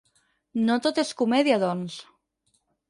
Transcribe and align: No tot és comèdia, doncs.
No 0.69 0.77
tot 0.87 1.03
és 1.03 1.13
comèdia, 1.21 1.61
doncs. 1.67 2.03